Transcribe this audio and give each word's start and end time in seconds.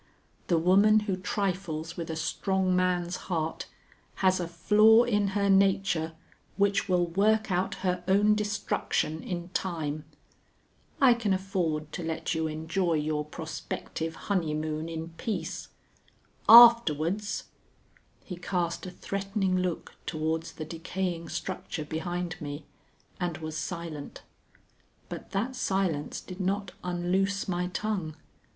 The 0.47 0.57
woman 0.57 1.01
who 1.01 1.15
trifles 1.15 1.95
with 1.95 2.09
a 2.09 2.15
strong 2.15 2.75
man's 2.75 3.17
heart 3.29 3.67
has 4.15 4.39
a 4.39 4.47
flaw 4.47 5.03
in 5.03 5.27
her 5.37 5.47
nature 5.47 6.13
which 6.57 6.89
will 6.89 7.05
work 7.05 7.51
out 7.51 7.75
her 7.85 8.03
own 8.07 8.33
destruction 8.33 9.21
in 9.21 9.49
time. 9.49 10.05
I 10.99 11.13
can 11.13 11.33
afford 11.33 11.91
to 11.91 12.01
let 12.03 12.33
you 12.33 12.47
enjoy 12.47 12.93
your 12.93 13.23
prospective 13.23 14.15
honeymoon 14.15 14.89
in 14.89 15.09
peace. 15.19 15.67
Afterwards" 16.49 17.43
He 18.23 18.37
cast 18.37 18.87
a 18.87 18.89
threatening 18.89 19.57
look 19.59 19.93
towards 20.07 20.53
the 20.53 20.65
decaying 20.65 21.29
structure 21.29 21.85
behind 21.85 22.41
me, 22.41 22.65
and 23.19 23.37
was 23.37 23.55
silent. 23.55 24.23
But 25.09 25.29
that 25.29 25.55
silence 25.55 26.21
did 26.21 26.39
not 26.39 26.71
unloose 26.83 27.47
my 27.47 27.67
tongue. 27.67 28.15